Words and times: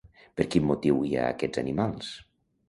Per 0.39 0.45
quin 0.55 0.65
motiu 0.69 1.03
hi 1.09 1.13
ha 1.19 1.27
aquests 1.35 1.63
animals? 1.65 2.11